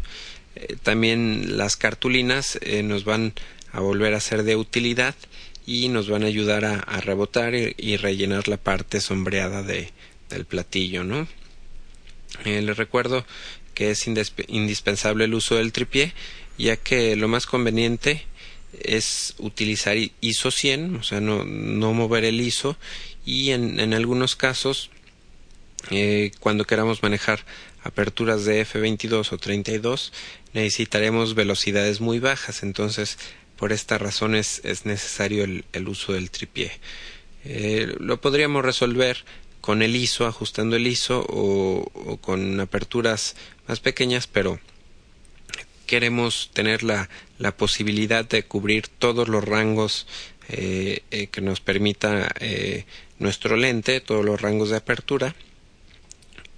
También 0.82 1.56
las 1.56 1.76
cartulinas 1.76 2.58
nos 2.84 3.04
van 3.04 3.32
a 3.72 3.80
volver 3.80 4.14
a 4.14 4.20
ser 4.20 4.42
de 4.42 4.56
utilidad 4.56 5.14
y 5.66 5.88
nos 5.88 6.08
van 6.08 6.24
a 6.24 6.26
ayudar 6.26 6.64
a, 6.64 7.00
rebotar 7.00 7.54
y, 7.54 7.74
y, 7.78 7.96
rellenar 7.96 8.48
la 8.48 8.56
parte 8.56 9.00
sombreada 9.00 9.62
de, 9.62 9.90
del 10.28 10.44
platillo, 10.44 11.04
¿no? 11.04 11.28
Eh, 12.44 12.62
les 12.62 12.76
recuerdo 12.76 13.24
que 13.74 13.90
es 13.90 14.06
indispensable 14.06 15.24
el 15.24 15.34
uso 15.34 15.56
del 15.56 15.72
tripié, 15.72 16.12
ya 16.58 16.76
que 16.76 17.16
lo 17.16 17.28
más 17.28 17.46
conveniente 17.46 18.24
es 18.80 19.34
utilizar 19.38 19.96
ISO 20.20 20.50
100, 20.50 20.96
o 20.96 21.02
sea, 21.02 21.20
no, 21.20 21.44
no 21.44 21.92
mover 21.92 22.24
el 22.24 22.40
ISO 22.40 22.76
y 23.24 23.50
en, 23.50 23.80
en 23.80 23.94
algunos 23.94 24.36
casos 24.36 24.90
eh, 25.90 26.30
cuando 26.40 26.64
queramos 26.64 27.02
manejar 27.02 27.44
aperturas 27.82 28.44
de 28.44 28.64
F22 28.64 29.32
o 29.32 29.38
32 29.38 30.12
necesitaremos 30.54 31.34
velocidades 31.34 32.00
muy 32.00 32.20
bajas 32.20 32.62
entonces 32.62 33.18
por 33.56 33.72
esta 33.72 33.98
razón 33.98 34.34
es, 34.34 34.60
es 34.64 34.86
necesario 34.86 35.44
el, 35.44 35.64
el, 35.72 35.88
uso 35.88 36.12
del 36.12 36.30
tripié. 36.30 36.72
Eh, 37.44 37.94
lo 37.98 38.20
podríamos 38.20 38.64
resolver 38.64 39.24
con 39.60 39.82
el 39.82 39.96
ISO 39.96 40.26
ajustando 40.26 40.76
el 40.76 40.86
ISO 40.86 41.24
o, 41.28 42.18
con 42.20 42.60
aperturas 42.60 43.36
más 43.68 43.80
pequeñas 43.80 44.26
pero 44.26 44.58
queremos 45.86 46.50
tener 46.52 46.82
la, 46.82 47.08
la 47.38 47.56
posibilidad 47.56 48.24
de 48.24 48.44
cubrir 48.44 48.88
todos 48.88 49.28
los 49.28 49.44
rangos 49.44 50.06
eh, 50.48 51.02
eh, 51.10 51.28
que 51.28 51.40
nos 51.40 51.60
permita 51.60 52.34
nuestro 53.18 53.56
lente, 53.56 54.00
todos 54.00 54.24
los 54.24 54.40
rangos 54.40 54.70
de 54.70 54.76
apertura. 54.76 55.34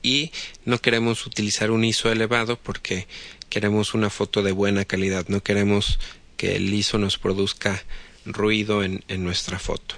Y 0.03 0.33
no 0.65 0.81
queremos 0.81 1.27
utilizar 1.27 1.71
un 1.71 1.85
ISO 1.85 2.13
elevado 2.13 2.59
porque 2.59 3.07
queremos 3.49 3.95
una 3.95 4.11
foto 4.11 4.43
de 4.43 4.53
buena 4.53 4.85
calidad, 4.85 5.27
no 5.29 5.43
queremos 5.43 5.99
que 6.37 6.57
el 6.57 6.73
ISO 6.73 6.99
nos 6.99 7.19
produzca 7.19 7.85
ruido 8.25 8.83
en, 8.83 9.05
en 9.09 9.25
nuestra 9.25 9.59
foto. 9.59 9.97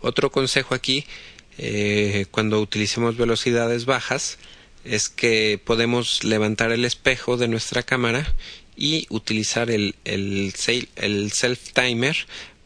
Otro 0.00 0.30
consejo 0.30 0.74
aquí, 0.74 1.04
eh, 1.58 2.26
cuando 2.30 2.60
utilicemos 2.60 3.16
velocidades 3.16 3.84
bajas, 3.84 4.38
es 4.84 5.08
que 5.08 5.60
podemos 5.64 6.24
levantar 6.24 6.72
el 6.72 6.84
espejo 6.84 7.36
de 7.36 7.48
nuestra 7.48 7.82
cámara 7.82 8.34
y 8.76 9.06
utilizar 9.10 9.70
el, 9.70 9.94
el, 10.04 10.52
el 10.96 11.32
self 11.32 11.72
timer 11.72 12.16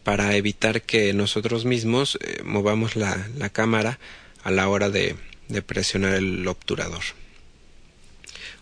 para 0.02 0.36
evitar 0.36 0.82
que 0.82 1.12
nosotros 1.12 1.64
mismos 1.64 2.18
eh, 2.20 2.42
movamos 2.44 2.96
la, 2.96 3.28
la 3.36 3.50
cámara 3.50 3.98
a 4.44 4.50
la 4.50 4.68
hora 4.68 4.88
de, 4.88 5.16
de 5.48 5.62
presionar 5.62 6.14
el 6.14 6.46
obturador. 6.46 7.02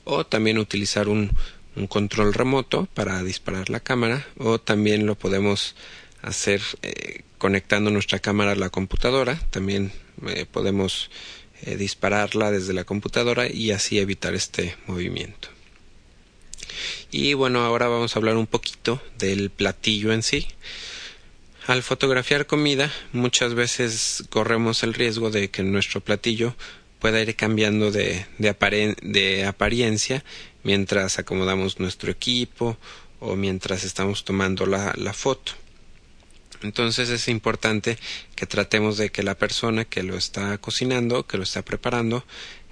O 0.04 0.25
también 0.25 0.59
utilizar 0.59 1.09
un, 1.09 1.31
un, 1.76 1.87
control 1.87 2.35
remoto 2.35 2.87
para 2.95 3.23
disparar 3.23 3.71
la 3.71 3.81
cámara 3.81 4.26
o 4.38 4.59
también 4.61 5.07
lo 5.07 5.14
podemos 5.14 5.75
hacer 6.23 6.62
eh, 6.83 7.23
conectando 7.38 7.90
nuestra 7.90 8.19
cámara 8.19 8.52
a 8.52 8.57
la 8.57 8.71
computadora. 8.71 9.38
También 9.50 9.93
eh, 10.26 10.47
podemos 10.50 11.11
eh, 11.62 11.76
dispararla 11.76 12.50
desde 12.50 12.73
la 12.73 12.85
computadora 12.85 13.50
y 13.50 13.71
así 13.71 13.99
evitar 13.99 14.35
este 14.35 14.76
movimiento. 14.87 15.49
Y 17.11 17.35
bueno, 17.35 17.64
ahora 17.64 17.88
vamos 17.88 18.14
a 18.14 18.19
hablar 18.19 18.37
un 18.37 18.47
poquito 18.47 19.00
del 19.19 19.50
platillo 19.50 20.12
en 20.12 20.23
sí. 20.23 20.49
Al 21.66 21.83
fotografiar 21.83 22.47
comida, 22.47 22.93
muchas 23.12 23.54
veces 23.54 24.25
corremos 24.28 24.83
el 24.83 24.93
riesgo 24.93 25.31
de 25.31 25.49
que 25.49 25.62
nuestro 25.62 26.00
platillo 26.00 26.54
pueda 26.99 27.21
ir 27.21 27.37
cambiando 27.37 27.90
de, 27.90 28.26
de, 28.38 28.97
de 29.02 29.45
apariencia 29.45 30.25
mientras 30.64 31.18
acomodamos 31.18 31.78
nuestro 31.78 32.11
equipo 32.11 32.76
o 33.21 33.37
mientras 33.37 33.85
estamos 33.85 34.25
tomando 34.25 34.66
la, 34.66 34.92
la 34.97 35.12
foto. 35.12 35.52
Entonces 36.62 37.11
es 37.11 37.28
importante 37.28 37.99
que 38.35 38.47
tratemos 38.47 38.97
de 38.97 39.11
que 39.11 39.23
la 39.23 39.37
persona 39.37 39.85
que 39.85 40.02
lo 40.02 40.16
está 40.16 40.56
cocinando, 40.59 41.26
que 41.26 41.37
lo 41.37 41.42
está 41.42 41.62
preparando, 41.62 42.25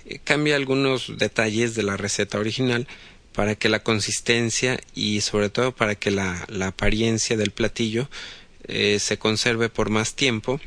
eh, 0.07 0.19
cambie 0.25 0.55
algunos 0.55 1.19
detalles 1.19 1.75
de 1.75 1.83
la 1.83 1.97
receta 1.97 2.39
original 2.39 2.89
para 3.33 3.55
que 3.55 3.69
la 3.69 3.83
consistencia 3.83 4.81
y 4.95 5.21
sobre 5.21 5.51
todo 5.51 5.75
para 5.75 5.95
que 5.95 6.11
la, 6.11 6.45
la 6.49 6.69
apariencia 6.69 7.37
del 7.37 7.51
platillo 7.51 8.09
eh, 8.65 8.99
se 8.99 9.19
conserve 9.19 9.69
por 9.69 9.91
más 9.91 10.15
tiempo 10.15 10.61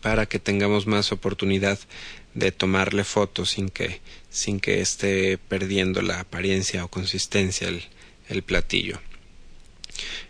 para 0.00 0.26
que 0.26 0.38
tengamos 0.38 0.86
más 0.86 1.12
oportunidad 1.12 1.78
de 2.34 2.52
tomarle 2.52 3.04
fotos 3.04 3.50
sin 3.50 3.68
que 3.68 4.00
sin 4.30 4.60
que 4.60 4.80
esté 4.80 5.36
perdiendo 5.36 6.00
la 6.00 6.20
apariencia 6.20 6.84
o 6.84 6.88
consistencia 6.88 7.68
el, 7.68 7.84
el 8.28 8.42
platillo. 8.42 8.98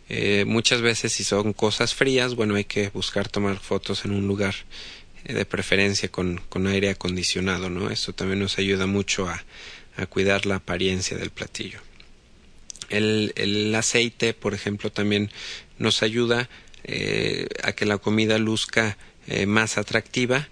Eh, 0.09 0.45
muchas 0.45 0.81
veces 0.83 1.13
si 1.13 1.25
son 1.25 1.53
cosas 1.53 1.95
frías, 1.95 2.35
bueno, 2.35 2.57
hay 2.57 2.65
que 2.65 2.91
buscar 2.91 3.29
tomar 3.29 3.59
fotos 3.59 4.05
en 4.05 4.11
un 4.11 4.27
lugar 4.27 4.55
eh, 5.25 5.33
de 5.33 5.45
preferencia 5.47 6.11
con, 6.11 6.41
con, 6.49 6.67
aire 6.67 6.91
acondicionado, 6.91 7.71
¿no? 7.71 7.91
Esto 7.91 8.13
también 8.13 8.41
nos 8.41 8.59
ayuda 8.59 8.87
mucho 8.87 9.29
a, 9.29 9.45
a 9.97 10.07
cuidar 10.07 10.45
la 10.47 10.57
apariencia 10.57 11.17
del 11.17 11.31
platillo. 11.31 11.79
El, 12.91 13.33
el, 13.37 13.75
aceite, 13.75 14.35
por 14.35 14.53
ejemplo, 14.53 14.91
también 14.91 15.31
nos 15.79 16.03
ayuda 16.03 16.51
eh, 16.85 17.47
a 17.63 17.73
que 17.73 17.87
la 17.87 17.99
comida 17.99 18.39
luzca 18.39 18.99
más 19.47 19.79
atractiva. 19.79 20.49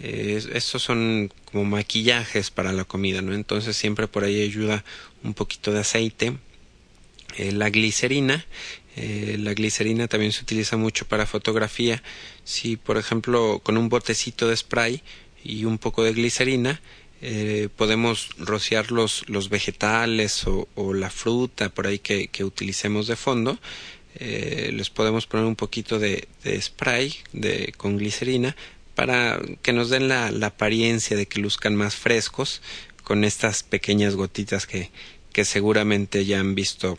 Eh, 0.00 0.42
estos 0.52 0.82
son 0.82 1.32
como 1.44 1.64
maquillajes 1.64 2.50
para 2.50 2.72
la 2.72 2.84
comida, 2.84 3.22
¿no? 3.22 3.32
Entonces 3.32 3.76
siempre 3.76 4.08
por 4.08 4.24
ahí 4.24 4.42
ayuda 4.42 4.84
un 5.22 5.34
poquito 5.34 5.72
de 5.72 5.80
aceite. 5.80 6.36
Eh, 7.36 7.52
la 7.52 7.70
glicerina, 7.70 8.44
eh, 8.96 9.36
la 9.38 9.54
glicerina 9.54 10.08
también 10.08 10.32
se 10.32 10.42
utiliza 10.42 10.76
mucho 10.76 11.06
para 11.06 11.26
fotografía. 11.26 12.02
Si, 12.44 12.76
por 12.76 12.96
ejemplo, 12.96 13.60
con 13.62 13.76
un 13.76 13.88
botecito 13.88 14.48
de 14.48 14.56
spray 14.56 15.02
y 15.42 15.64
un 15.64 15.78
poco 15.78 16.02
de 16.04 16.12
glicerina, 16.12 16.80
podemos 17.76 18.28
rociar 18.36 18.92
los, 18.92 19.26
los 19.30 19.48
vegetales 19.48 20.44
o, 20.46 20.92
la 20.92 21.08
fruta 21.08 21.70
por 21.70 21.86
ahí 21.86 21.98
que, 21.98 22.28
utilicemos 22.44 23.06
de 23.06 23.16
fondo 23.16 23.58
les 24.20 24.90
podemos 24.90 25.26
poner 25.26 25.46
un 25.46 25.56
poquito 25.56 25.98
de, 25.98 26.28
de 26.42 26.60
spray 26.60 27.14
de, 27.32 27.72
con 27.78 27.96
glicerina 27.96 28.54
para 28.94 29.40
que 29.62 29.72
nos 29.72 29.90
den 29.90 30.08
la, 30.08 30.28
apariencia 30.42 31.16
de 31.16 31.26
que 31.26 31.40
luzcan 31.40 31.74
más 31.74 31.96
frescos 31.96 32.62
con 33.02 33.24
estas 33.24 33.62
pequeñas 33.62 34.14
gotitas 34.14 34.66
que, 34.66 34.90
que 35.32 35.44
seguramente 35.44 36.24
ya 36.24 36.40
han 36.40 36.54
visto 36.54 36.98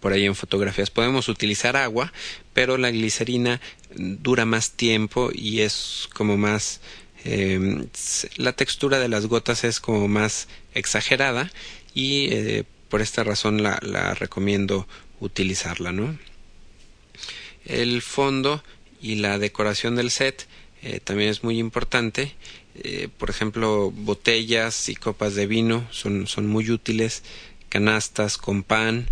por 0.00 0.12
ahí 0.12 0.26
en 0.26 0.34
fotografías. 0.34 0.90
Podemos 0.90 1.28
utilizar 1.28 1.76
agua, 1.76 2.12
pero 2.52 2.76
la 2.76 2.90
glicerina 2.90 3.60
dura 3.94 4.44
más 4.44 4.72
tiempo 4.72 5.30
y 5.32 5.60
es 5.60 6.08
como 6.12 6.36
más 6.36 6.80
eh, 7.24 7.86
la 8.36 8.52
textura 8.52 8.98
de 8.98 9.08
las 9.08 9.26
gotas 9.26 9.64
es 9.64 9.80
como 9.80 10.06
más 10.08 10.48
exagerada 10.74 11.50
y 11.94 12.28
eh, 12.32 12.64
por 12.88 13.00
esta 13.00 13.24
razón 13.24 13.62
la, 13.62 13.78
la, 13.82 14.14
recomiendo 14.14 14.86
utilizarla 15.18 15.90
no 15.90 16.16
el 17.64 18.02
fondo 18.02 18.62
y 19.02 19.16
la 19.16 19.38
decoración 19.38 19.96
del 19.96 20.10
set 20.10 20.46
eh, 20.82 21.00
también 21.02 21.30
es 21.30 21.42
muy 21.42 21.58
importante 21.58 22.34
eh, 22.76 23.08
por 23.18 23.30
ejemplo 23.30 23.90
botellas 23.90 24.88
y 24.88 24.94
copas 24.94 25.34
de 25.34 25.46
vino 25.46 25.86
son, 25.90 26.26
son 26.26 26.46
muy 26.46 26.70
útiles 26.70 27.22
canastas 27.68 28.38
con 28.38 28.62
pan 28.62 29.08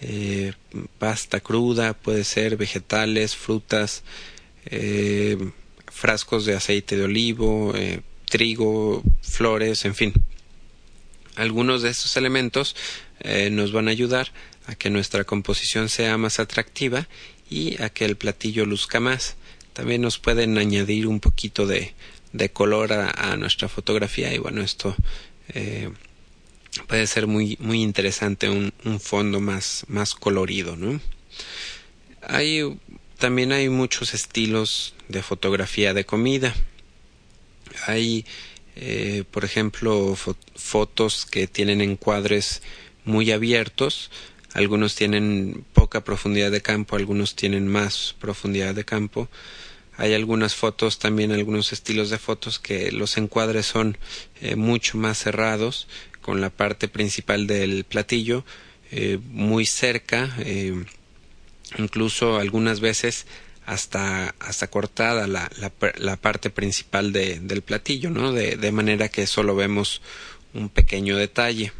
eh, 0.00 0.54
pasta 0.98 1.40
cruda 1.40 1.94
puede 1.94 2.24
ser 2.24 2.56
vegetales 2.56 3.36
frutas 3.36 4.02
frascos 5.86 6.46
de 6.46 6.54
aceite 6.54 6.96
de 6.96 7.04
olivo, 7.04 7.74
trigo, 8.26 9.02
flores, 9.22 9.84
en 9.84 9.94
fin. 9.94 10.12
Algunos 11.34 11.82
de 11.82 11.88
estos 11.88 12.16
elementos 12.16 12.76
nos 13.50 13.72
van 13.72 13.88
a 13.88 13.90
ayudar 13.90 14.32
a 14.66 14.74
que 14.76 14.90
nuestra 14.90 15.24
composición 15.24 15.88
sea 15.88 16.16
más 16.18 16.38
atractiva 16.38 17.08
y 17.50 17.82
a 17.82 17.90
que 17.90 18.04
el 18.04 18.16
platillo 18.16 18.64
luzca 18.64 19.00
más. 19.00 19.36
También 19.80 20.02
nos 20.02 20.18
pueden 20.18 20.58
añadir 20.58 21.06
un 21.06 21.20
poquito 21.20 21.66
de, 21.66 21.94
de 22.34 22.50
color 22.50 22.92
a, 22.92 23.34
nuestra 23.38 23.66
fotografía 23.66 24.30
y 24.34 24.36
bueno, 24.36 24.60
esto 24.60 24.94
eh, 25.54 25.88
puede 26.86 27.06
ser 27.06 27.26
muy, 27.26 27.56
muy 27.60 27.80
interesante, 27.80 28.50
un, 28.50 28.74
un 28.84 29.00
fondo 29.00 29.40
más, 29.40 29.86
más 29.88 30.14
colorido, 30.14 30.76
¿no? 30.76 31.00
Hay 32.20 32.62
también 33.16 33.52
hay 33.52 33.70
muchos 33.70 34.12
estilos 34.12 34.92
de 35.08 35.22
fotografía 35.22 35.94
de 35.94 36.04
comida. 36.04 36.54
Hay, 37.86 38.26
eh, 38.76 39.24
por 39.30 39.46
ejemplo, 39.46 40.14
fotos 40.56 41.24
que 41.24 41.46
tienen 41.46 41.80
encuadres 41.80 42.60
muy 43.06 43.30
abiertos. 43.30 44.10
Algunos 44.52 44.94
tienen 44.94 45.64
poca 45.72 46.02
profundidad 46.02 46.50
de 46.50 46.60
campo, 46.60 46.96
algunos 46.96 47.36
tienen 47.36 47.68
más 47.68 48.14
profundidad 48.18 48.74
de 48.74 48.84
campo. 48.84 49.28
Hay 49.96 50.14
algunas 50.14 50.54
fotos, 50.54 50.98
también 50.98 51.32
algunos 51.32 51.72
estilos 51.72 52.10
de 52.10 52.18
fotos 52.18 52.58
que 52.58 52.90
los 52.90 53.16
encuadres 53.16 53.66
son 53.66 53.98
eh, 54.40 54.56
mucho 54.56 54.96
más 54.98 55.18
cerrados, 55.18 55.88
con 56.20 56.40
la 56.40 56.50
parte 56.50 56.88
principal 56.88 57.46
del 57.46 57.84
platillo 57.84 58.44
eh, 58.90 59.18
muy 59.22 59.66
cerca 59.66 60.34
incluso 61.78 62.38
algunas 62.38 62.80
veces 62.80 63.26
hasta, 63.66 64.34
hasta 64.40 64.68
cortada 64.68 65.26
la, 65.26 65.50
la, 65.96 66.16
parte 66.16 66.50
principal 66.50 67.12
de, 67.12 67.38
del 67.40 67.62
platillo, 67.62 68.10
¿no? 68.10 68.32
De, 68.32 68.56
de, 68.56 68.72
manera 68.72 69.08
que 69.08 69.26
solo 69.26 69.54
vemos 69.54 70.02
un 70.54 70.68
pequeño 70.68 71.16
detalle. 71.16 71.72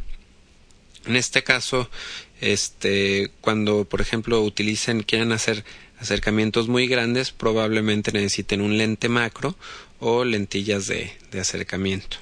En 1.07 1.17
este 1.17 1.43
caso, 1.43 1.91
este, 2.41 3.31
cuando 3.41 3.85
por 3.85 4.01
ejemplo 4.01 4.43
utilicen, 4.43 5.03
quieran 5.03 5.33
hacer 5.33 5.65
acercamientos 5.99 6.69
muy 6.69 6.89
grandes, 6.89 7.31
probablemente 7.31 8.13
necesiten 8.13 8.63
un 8.63 8.79
lente 8.79 9.09
macro 9.09 9.55
o 10.01 10.25
lentillas 10.25 10.87
de, 10.87 11.13
acercamiento. 11.39 12.17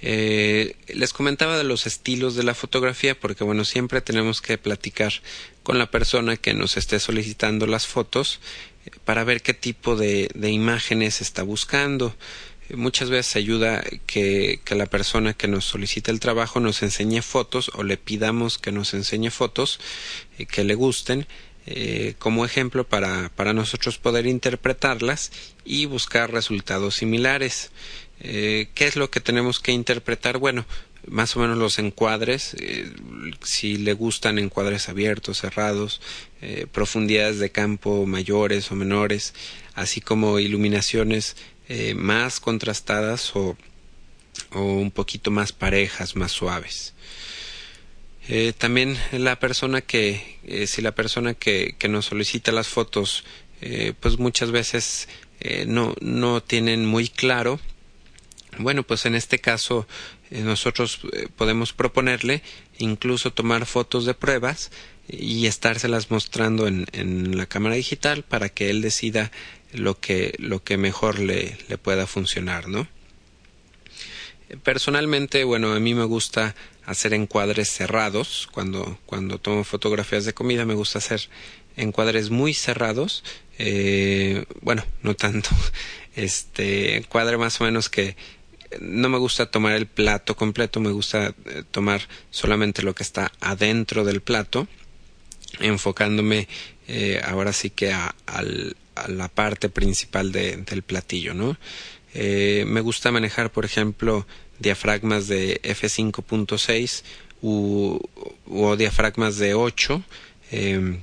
Eh, 0.00 0.76
les 0.88 1.12
comentaba 1.12 1.56
de 1.56 1.64
los 1.64 1.86
estilos 1.86 2.34
de 2.34 2.42
la 2.42 2.54
fotografía 2.54 3.18
porque 3.18 3.42
bueno 3.42 3.64
siempre 3.64 4.02
tenemos 4.02 4.42
que 4.42 4.58
platicar 4.58 5.14
con 5.62 5.78
la 5.78 5.90
persona 5.90 6.36
que 6.36 6.52
nos 6.52 6.76
esté 6.76 6.98
solicitando 6.98 7.66
las 7.66 7.86
fotos 7.86 8.40
eh, 8.84 8.90
para 9.04 9.24
ver 9.24 9.40
qué 9.40 9.54
tipo 9.54 9.96
de, 9.96 10.28
imágenes 10.42 11.22
está 11.22 11.42
buscando 11.42 12.14
muchas 12.74 13.10
veces 13.10 13.36
ayuda 13.36 13.84
que, 14.06 14.60
que, 14.64 14.74
la 14.74 14.86
persona 14.86 15.34
que 15.34 15.48
nos 15.48 15.64
solicita 15.64 16.10
el 16.10 16.20
trabajo 16.20 16.60
nos 16.60 16.82
enseñe 16.82 17.22
fotos 17.22 17.70
o 17.74 17.82
le 17.82 17.96
pidamos 17.96 18.58
que 18.58 18.72
nos 18.72 18.94
enseñe 18.94 19.30
fotos 19.30 19.80
que 20.50 20.64
le 20.64 20.74
gusten 20.74 21.26
como 22.18 22.44
ejemplo 22.44 22.84
para, 22.84 23.30
para 23.34 23.54
nosotros 23.54 23.96
poder 23.96 24.26
interpretarlas 24.26 25.32
y 25.64 25.86
buscar 25.86 26.30
resultados 26.30 26.96
similares. 26.96 27.70
Eh, 28.20 28.68
¿Qué 28.74 28.86
es 28.86 28.96
lo 28.96 29.10
que 29.10 29.20
tenemos 29.20 29.60
que 29.60 29.72
interpretar? 29.72 30.38
Bueno, 30.38 30.66
más 31.06 31.36
o 31.36 31.40
menos 31.40 31.58
los 31.58 31.78
encuadres, 31.78 32.54
eh, 32.58 32.90
si 33.42 33.76
le 33.76 33.92
gustan 33.92 34.38
encuadres 34.38 34.88
abiertos, 34.88 35.40
cerrados, 35.40 36.00
eh, 36.40 36.66
profundidades 36.70 37.38
de 37.38 37.50
campo 37.50 38.06
mayores 38.06 38.70
o 38.70 38.74
menores, 38.76 39.34
así 39.74 40.00
como 40.00 40.38
iluminaciones 40.38 41.36
más 41.96 42.40
contrastadas 42.40 43.34
o, 43.34 43.56
o, 44.52 44.60
un 44.60 44.90
poquito 44.90 45.30
más 45.30 45.52
parejas, 45.52 46.16
más 46.16 46.32
suaves. 46.32 46.94
también 48.58 48.98
la 49.12 49.38
persona 49.38 49.80
que, 49.80 50.38
si 50.66 50.82
la 50.82 50.94
persona 50.94 51.34
que, 51.34 51.74
que, 51.78 51.88
nos 51.88 52.06
solicita 52.06 52.52
las 52.52 52.68
fotos, 52.68 53.24
pues 54.00 54.18
muchas 54.18 54.50
veces 54.50 55.08
no, 55.66 55.94
no 56.00 56.42
tienen 56.42 56.84
muy 56.84 57.08
claro 57.08 57.60
bueno, 58.58 58.82
pues 58.84 59.06
en 59.06 59.14
este 59.14 59.40
caso 59.40 59.86
eh, 60.30 60.40
nosotros 60.40 61.00
eh, 61.12 61.28
podemos 61.36 61.72
proponerle 61.72 62.42
incluso 62.78 63.32
tomar 63.32 63.66
fotos 63.66 64.04
de 64.04 64.14
pruebas 64.14 64.70
y 65.08 65.46
estárselas 65.46 66.10
mostrando 66.10 66.66
en, 66.66 66.86
en, 66.92 67.36
la 67.36 67.46
cámara 67.46 67.74
digital 67.74 68.22
para 68.22 68.48
que 68.48 68.70
él 68.70 68.80
decida 68.80 69.30
lo 69.74 69.98
que, 70.00 70.34
lo 70.38 70.62
que 70.62 70.76
mejor 70.76 71.18
le, 71.18 71.58
le 71.68 71.78
pueda 71.78 72.06
funcionar, 72.06 72.68
¿no? 72.68 72.88
Personalmente, 74.62 75.44
bueno, 75.44 75.72
a 75.72 75.80
mí 75.80 75.94
me 75.94 76.04
gusta 76.04 76.54
hacer 76.86 77.14
encuadres 77.14 77.70
cerrados. 77.70 78.48
Cuando, 78.52 78.98
cuando 79.06 79.38
tomo 79.38 79.64
fotografías 79.64 80.24
de 80.24 80.34
comida 80.34 80.64
me 80.64 80.74
gusta 80.74 80.98
hacer 80.98 81.28
encuadres 81.76 82.30
muy 82.30 82.54
cerrados. 82.54 83.24
Eh, 83.58 84.44
bueno, 84.60 84.84
no 85.02 85.14
tanto. 85.14 85.50
Este 86.16 86.96
encuadre 86.96 87.36
más 87.36 87.60
o 87.60 87.64
menos 87.64 87.88
que 87.88 88.16
no 88.80 89.08
me 89.08 89.18
gusta 89.18 89.50
tomar 89.50 89.74
el 89.74 89.86
plato 89.86 90.36
completo, 90.36 90.78
me 90.78 90.92
gusta 90.92 91.34
eh, 91.46 91.64
tomar 91.68 92.02
solamente 92.30 92.82
lo 92.82 92.94
que 92.94 93.02
está 93.02 93.32
adentro 93.40 94.04
del 94.04 94.20
plato, 94.20 94.68
enfocándome 95.58 96.46
eh, 96.86 97.20
ahora 97.24 97.52
sí 97.52 97.70
que 97.70 97.92
a, 97.92 98.14
la 99.08 99.28
parte 99.28 99.68
principal 99.68 100.32
del 100.32 100.82
platillo, 100.82 101.34
¿no? 101.34 101.56
Eh, 102.14 102.64
me 102.66 102.80
gusta 102.80 103.10
manejar, 103.10 103.50
por 103.50 103.64
ejemplo, 103.64 104.26
diafragmas 104.58 105.26
de 105.26 105.60
F5.6 105.62 107.02
o 107.42 108.76
diafragmas 108.76 109.36
de 109.36 109.54
8 109.54 110.02
em, 110.50 111.00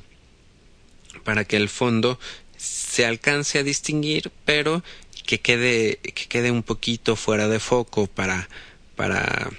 para 1.24 1.46
que 1.46 1.58
el 1.58 1.70
fondo 1.70 2.20
se 2.58 3.06
alcance 3.06 3.60
a 3.60 3.64
distinguir, 3.64 4.32
pero 4.46 4.84
que 5.26 5.40
quede, 5.40 5.98
que 5.98 6.28
quede 6.28 6.52
un 6.52 6.64
poquito 6.64 7.16
fuera 7.16 7.48
de 7.48 7.60
foco 7.60 8.08
para, 8.08 8.50
para 8.96 9.52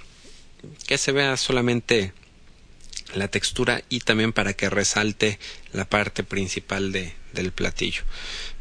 que 0.86 0.98
se 0.98 1.12
vea 1.12 1.36
solamente 1.36 2.12
la 3.14 3.28
textura 3.28 3.82
y 3.88 4.00
también 4.00 4.32
para 4.32 4.54
que 4.54 4.70
resalte 4.70 5.38
la 5.72 5.84
parte 5.84 6.24
principal 6.24 6.92
de, 6.92 7.12
del 7.32 7.52
platillo. 7.52 8.02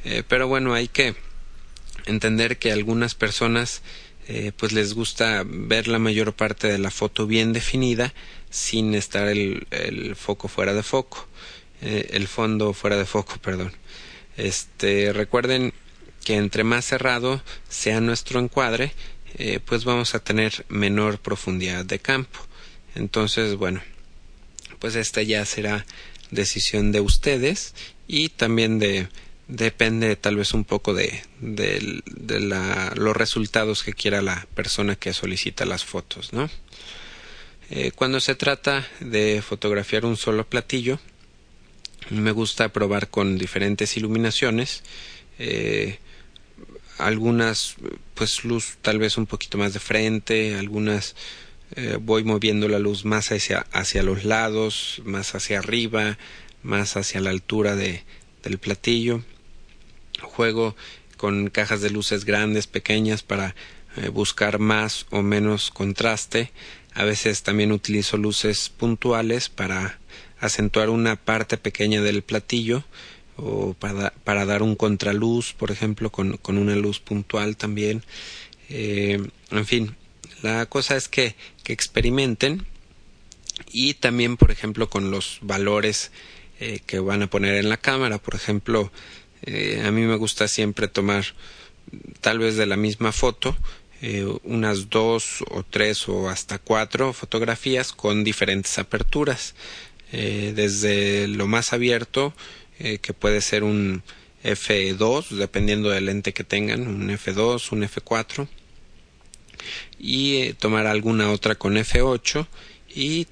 Eh, 0.04 0.24
pero 0.28 0.48
bueno, 0.48 0.74
hay 0.74 0.88
que 0.88 1.16
entender 2.06 2.58
que 2.58 2.72
algunas 2.72 3.16
personas 3.16 3.82
eh, 4.28 4.52
pues 4.56 4.72
les 4.72 4.94
gusta 4.94 5.44
ver 5.46 5.88
la 5.88 6.00
mayor 6.00 6.34
parte 6.34 6.68
de 6.68 6.78
la 6.78 6.92
foto 6.92 7.28
bien 7.28 7.54
definida 7.54 8.14
sin 8.50 8.96
estar 8.96 9.28
el, 9.28 9.68
el 9.72 10.16
foco 10.16 10.48
fuera 10.48 10.74
de 10.74 10.84
foco, 10.84 11.28
eh, 11.82 12.10
el 12.12 12.28
fondo 12.28 12.74
fuera 12.74 12.98
de 12.98 13.06
foco, 13.06 13.38
perdón. 13.42 13.74
Este, 14.38 15.14
recuerden 15.14 15.74
que 16.24 16.36
entre 16.36 16.64
más 16.64 16.86
cerrado 16.86 17.42
sea 17.68 18.00
nuestro 18.00 18.40
encuadre, 18.40 18.94
pues 19.66 19.86
vamos 19.86 20.14
a 20.14 20.20
tener 20.20 20.66
menor 20.68 21.18
profundidad 21.18 21.86
de 21.86 22.00
campo. 22.00 22.40
Entonces, 22.96 23.56
bueno, 23.56 23.82
pues 24.82 24.96
esta 24.96 25.22
ya 25.22 25.46
será 25.46 25.86
decisión 26.32 26.92
de 26.92 27.00
ustedes 27.00 27.74
y 28.08 28.30
también 28.30 28.80
de 28.80 29.08
depende 29.48 30.16
tal 30.16 30.38
vez 30.38 30.54
un 30.54 30.64
poco 30.64 30.94
de, 30.94 31.24
de, 31.40 32.40
la, 32.40 32.94
los 32.96 33.16
resultados 33.16 33.84
que 33.84 33.94
quiera 33.94 34.22
la 34.22 34.48
persona 34.56 34.96
que 34.96 35.14
solicita 35.14 35.66
las 35.66 35.84
fotos, 35.84 36.32
¿no? 36.32 36.50
Eh, 37.70 37.92
cuando 37.94 38.20
se 38.20 38.36
trata 38.36 38.88
de 39.02 39.42
fotografiar 39.42 40.06
un 40.06 40.18
solo 40.18 40.46
platillo, 40.46 41.00
me 42.10 42.32
gusta 42.32 42.70
probar 42.70 43.10
con 43.10 43.38
diferentes 43.38 43.96
iluminaciones. 43.98 44.84
Eh, 45.38 46.00
algunas 46.98 47.76
pues 48.14 48.44
luz 48.44 48.78
tal 48.82 49.00
vez 49.00 49.18
un 49.18 49.26
poquito 49.26 49.58
más 49.58 49.74
de 49.74 49.80
frente, 49.80 50.56
algunas 50.56 51.16
eh, 51.76 51.98
voy 52.02 52.24
moviendo 52.24 52.68
la 52.68 52.80
luz 52.80 53.06
más 53.06 53.32
hacia, 53.32 53.66
hacia 53.72 54.04
los 54.04 54.24
lados, 54.26 55.02
más 55.06 55.36
hacia 55.36 55.60
arriba, 55.60 56.18
más 56.64 56.98
hacia 56.98 57.22
la 57.22 57.30
altura 57.30 57.76
de, 57.76 58.04
del 58.44 58.58
platillo. 58.58 59.24
Juego 60.22 60.76
con 61.18 61.50
cajas 61.50 61.82
de 61.82 61.92
luces 61.92 62.26
grandes, 62.26 62.68
pequeñas 62.68 63.24
para 63.24 63.56
eh, 63.98 64.10
buscar 64.10 64.60
más 64.60 65.06
o 65.12 65.22
menos 65.22 65.72
contraste. 65.72 66.52
A 66.94 67.06
veces 67.06 67.44
también 67.44 67.72
utilizo 67.72 68.18
luces 68.18 68.70
puntuales 68.70 69.50
para 69.50 70.00
acentuar 70.40 70.90
una 70.90 71.16
parte 71.16 71.58
pequeña 71.58 72.02
del 72.02 72.22
platillo 72.22 72.84
o 73.38 73.74
para, 73.74 74.12
para 74.24 74.46
dar 74.46 74.62
un 74.62 74.76
contraluz, 74.76 75.54
por 75.54 75.72
ejemplo, 75.72 76.12
con, 76.12 76.38
con 76.38 76.58
una 76.58 76.76
luz 76.76 77.00
puntual 77.00 77.56
también. 77.56 78.04
Eh, 78.70 79.22
en 79.52 79.66
fin, 79.66 79.96
la 80.42 80.66
cosa 80.66 80.96
es 80.96 81.08
que, 81.08 81.36
que 81.64 81.74
experimenten 81.74 82.66
y 83.72 83.94
también, 83.96 84.38
por 84.38 84.52
ejemplo, 84.52 84.90
con 84.90 85.12
los 85.12 85.40
valores 85.42 86.12
eh, 86.60 86.80
que 86.86 87.00
van 87.00 87.24
a 87.24 87.28
poner 87.28 87.56
en 87.56 87.70
la 87.70 87.78
cámara. 87.78 88.18
Por 88.18 88.36
ejemplo, 88.36 88.92
eh, 89.44 89.82
a 89.86 89.92
mí 89.92 90.02
me 90.02 90.16
gusta 90.16 90.48
siempre 90.48 90.88
tomar 90.88 91.26
tal 92.22 92.40
vez 92.40 92.56
de 92.56 92.66
la 92.66 92.78
misma 92.78 93.12
foto 93.12 93.58
eh, 94.02 94.26
unas 94.44 94.90
dos 94.90 95.44
o 95.50 95.64
tres 95.64 96.08
o 96.08 96.30
hasta 96.30 96.60
cuatro 96.60 97.14
fotografías 97.14 97.94
con 97.94 98.24
diferentes 98.24 98.78
aperturas. 98.80 99.56
desde 100.12 101.28
lo 101.30 101.48
más 101.48 101.72
abierto, 101.72 102.34
que 102.78 103.14
puede 103.14 103.40
ser 103.40 103.64
un 103.64 104.04
F2, 104.44 105.30
dependiendo 105.30 105.90
del 105.90 106.08
lente 106.08 106.34
que 106.34 106.44
tengan, 106.44 106.86
un 106.86 107.10
F2, 107.10 107.72
un 107.72 107.84
F4 107.84 108.48
y 110.00 110.38
eh, 110.38 110.54
tomar 110.54 110.88
alguna 110.88 111.32
otra 111.32 111.56
con 111.56 111.76
F8 111.76 112.48
y 112.94 113.28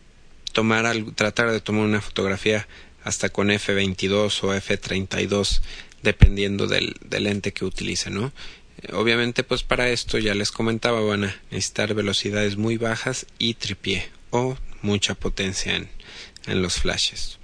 tomar 0.53 0.85
tratar 1.15 1.51
de 1.51 1.61
tomar 1.61 1.85
una 1.85 2.01
fotografía 2.01 2.67
hasta 3.03 3.29
con 3.29 3.49
F22 3.49 4.43
o 4.43 4.53
F32 4.53 5.61
dependiendo 6.03 6.67
del, 6.67 6.95
del 7.05 7.41
que 7.41 7.65
utilice. 7.65 8.09
Eh, 8.09 8.93
obviamente 8.93 9.43
pues 9.43 9.63
para 9.63 9.89
esto 9.89 10.17
ya 10.17 10.35
les 10.35 10.51
comentaba 10.51 11.01
van 11.01 11.25
a 11.25 11.41
necesitar 11.51 11.93
velocidades 11.93 12.57
muy 12.57 12.77
bajas 12.77 13.25
y 13.37 13.55
tripié 13.55 14.09
o 14.29 14.57
mucha 14.81 15.15
potencia 15.15 15.75
en, 15.75 15.89
en 16.45 16.61
los 16.61 16.75
flashes. 16.75 17.39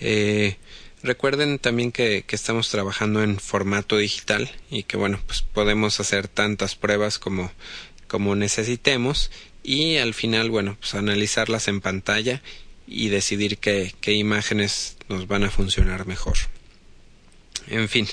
Eh, 0.00 0.56
Recuerden 1.04 1.58
también 1.58 1.92
que, 1.92 2.24
estamos 2.30 2.70
trabajando 2.70 3.22
en 3.22 3.38
formato 3.38 3.98
digital 3.98 4.50
y 4.70 4.84
que 4.84 4.96
bueno, 4.96 5.20
pues 5.26 5.42
podemos 5.42 6.00
hacer 6.00 6.28
tantas 6.28 6.76
pruebas 6.76 7.18
como, 7.18 7.52
como 8.08 8.34
necesitemos 8.34 9.30
y 9.62 9.98
al 9.98 10.14
final, 10.14 10.48
bueno, 10.48 10.78
pues 10.80 10.94
analizarlas 10.94 11.68
en 11.68 11.82
pantalla 11.82 12.40
y 12.86 13.10
decidir 13.10 13.58
qué, 13.58 13.94
qué 14.00 14.14
imágenes 14.14 14.96
nos 15.10 15.28
van 15.28 15.44
a 15.44 15.50
funcionar 15.50 16.06
mejor. 16.06 16.38
En 17.68 17.90
fin, 17.90 18.08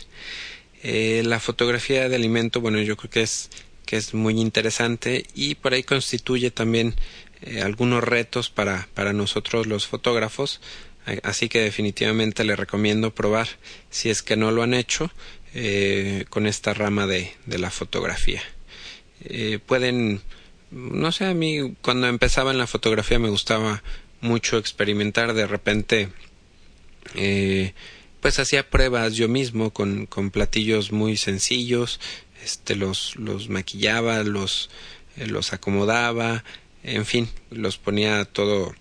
eh, 0.83 1.23
la 1.25 1.39
fotografía 1.39 2.09
de 2.09 2.15
alimento, 2.17 2.59
bueno, 2.59 2.81
yo 2.81 2.97
creo 2.97 3.09
que 3.09 3.21
es, 3.21 3.51
que 3.85 3.95
es 3.95 4.13
muy 4.13 4.37
interesante 4.37 5.25
y 5.33 5.55
por 5.55 5.73
ahí 5.73 5.83
constituye 5.83 6.51
también 6.51 6.95
eh, 7.41 7.61
algunos 7.61 8.03
retos 8.03 8.49
para, 8.49 8.89
para 8.93 9.13
nosotros 9.13 9.65
los 9.65 9.87
fotógrafos 9.87 10.59
Así 11.23 11.49
que 11.49 11.61
definitivamente 11.61 12.43
le 12.43 12.55
recomiendo 12.55 13.13
probar, 13.13 13.47
si 13.89 14.09
es 14.09 14.21
que 14.21 14.35
no 14.37 14.51
lo 14.51 14.61
han 14.61 14.73
hecho, 14.73 15.11
eh, 15.53 16.25
con 16.29 16.47
esta 16.47 16.73
rama 16.73 17.07
de, 17.07 17.33
de 17.45 17.57
la 17.57 17.71
fotografía. 17.71 18.41
Eh, 19.25 19.59
pueden, 19.65 20.21
no 20.71 21.11
sé, 21.11 21.25
a 21.25 21.33
mí 21.33 21.75
cuando 21.81 22.07
empezaba 22.07 22.51
en 22.51 22.57
la 22.57 22.67
fotografía 22.67 23.19
me 23.19 23.29
gustaba 23.29 23.83
mucho 24.21 24.57
experimentar, 24.57 25.33
de 25.33 25.47
repente, 25.47 26.09
eh, 27.15 27.73
pues 28.21 28.39
hacía 28.39 28.69
pruebas 28.69 29.15
yo 29.15 29.27
mismo 29.27 29.73
con, 29.73 30.05
con 30.05 30.31
platillos 30.31 30.91
muy 30.91 31.17
sencillos, 31.17 31.99
este, 32.43 32.75
los, 32.75 33.15
los 33.17 33.49
maquillaba, 33.49 34.23
los, 34.23 34.69
los 35.17 35.51
acomodaba, 35.51 36.43
en 36.83 37.05
fin, 37.05 37.29
los 37.49 37.77
ponía 37.77 38.25
todo 38.25 38.73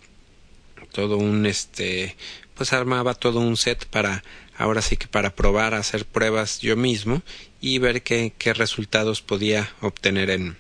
todo 0.91 1.17
un 1.17 1.47
este 1.47 2.17
pues 2.55 2.73
armaba 2.73 3.15
todo 3.15 3.41
un 3.41 3.57
set 3.57 3.87
para 3.87 4.23
ahora 4.57 4.83
sí 4.83 4.97
que 4.97 5.07
para 5.07 5.35
probar 5.35 5.75
hacer 5.75 6.05
pruebas 6.05 6.61
yo 6.61 6.77
mismo 6.77 7.23
y 7.61 7.79
ver 7.79 8.03
qué, 8.03 8.33
qué 8.37 8.53
resultados 8.53 9.23
podía 9.23 9.73
obtener 9.81 10.31
en, 10.31 10.57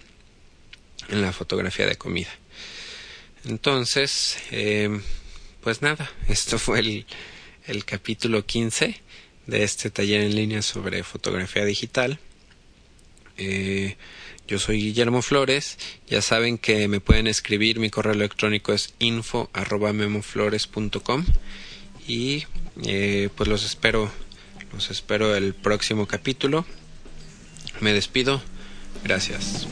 en 1.09 1.21
la 1.21 1.33
fotografía 1.33 1.87
de 1.87 1.97
comida. 1.97 2.31
Entonces 3.45 4.38
eh, 4.51 5.01
pues 5.62 5.83
nada 5.83 6.11
esto 6.29 6.59
fue 6.59 6.81
el, 6.81 7.07
el 7.66 7.85
capítulo 7.85 8.47
15 8.47 9.01
de 9.47 9.64
este 9.64 9.90
taller 9.90 10.23
en 10.23 10.35
línea 10.35 10.62
sobre 10.62 11.03
fotografía 11.03 11.64
digital. 11.64 12.19
Eh, 13.37 13.97
yo 14.50 14.58
soy 14.58 14.82
Guillermo 14.82 15.22
Flores. 15.22 15.78
Ya 16.08 16.20
saben 16.22 16.58
que 16.58 16.88
me 16.88 16.98
pueden 16.98 17.28
escribir. 17.28 17.78
Mi 17.78 17.88
correo 17.88 18.12
electrónico 18.12 18.72
es 18.72 18.94
info 18.98 19.48
y 22.08 22.46
eh, 22.84 23.28
pues 23.36 23.48
los 23.48 23.64
espero 23.64 24.10
los 24.72 24.90
espero 24.90 25.36
el 25.36 25.54
próximo 25.54 26.06
capítulo. 26.06 26.66
Me 27.80 27.92
despido. 27.92 28.42
Gracias. 29.04 29.68